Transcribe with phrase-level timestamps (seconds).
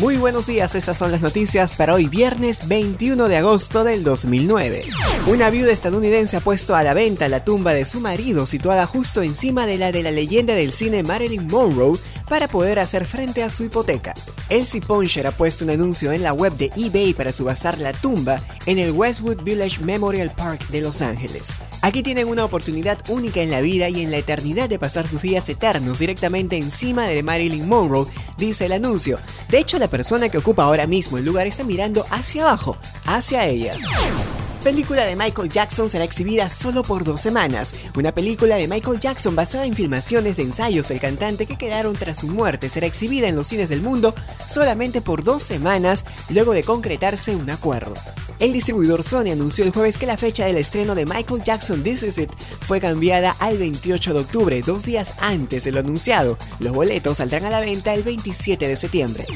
[0.00, 4.82] Muy buenos días, estas son las noticias para hoy viernes 21 de agosto del 2009.
[5.26, 9.20] Una viuda estadounidense ha puesto a la venta la tumba de su marido situada justo
[9.20, 11.98] encima de la de la leyenda del cine Marilyn Monroe
[12.30, 14.14] para poder hacer frente a su hipoteca.
[14.48, 18.42] Elsie Poncher ha puesto un anuncio en la web de eBay para subastar la tumba
[18.64, 21.56] en el Westwood Village Memorial Park de Los Ángeles.
[21.82, 25.22] Aquí tienen una oportunidad única en la vida y en la eternidad de pasar sus
[25.22, 28.06] días eternos directamente encima de Marilyn Monroe,
[28.40, 29.20] dice el anuncio.
[29.48, 32.76] De hecho, la persona que ocupa ahora mismo el lugar está mirando hacia abajo,
[33.06, 33.74] hacia ella
[34.60, 37.74] película de Michael Jackson será exhibida solo por dos semanas.
[37.96, 42.18] Una película de Michael Jackson basada en filmaciones de ensayos del cantante que quedaron tras
[42.18, 44.14] su muerte será exhibida en los cines del mundo
[44.46, 47.94] solamente por dos semanas luego de concretarse un acuerdo.
[48.40, 52.02] El distribuidor Sony anunció el jueves que la fecha del estreno de Michael Jackson This
[52.04, 56.38] Is It fue cambiada al 28 de octubre, dos días antes de lo anunciado.
[56.58, 59.26] Los boletos saldrán a la venta el 27 de septiembre.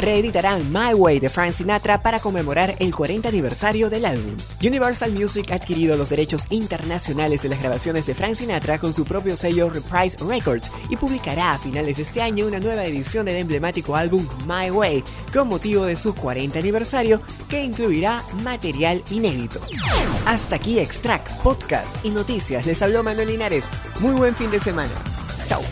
[0.00, 4.36] Reeditarán My Way de Frank Sinatra para conmemorar el 40 aniversario del álbum.
[4.62, 9.04] Universal Music ha adquirido los derechos internacionales de las grabaciones de Frank Sinatra con su
[9.04, 13.38] propio sello Reprise Records y publicará a finales de este año una nueva edición del
[13.38, 19.60] emblemático álbum My Way con motivo de su 40 aniversario que incluirá material inédito.
[20.26, 22.66] Hasta aquí Extract, podcast y noticias.
[22.66, 23.70] Les habló Manuel Linares.
[24.00, 24.92] Muy buen fin de semana.
[25.46, 25.62] Chao.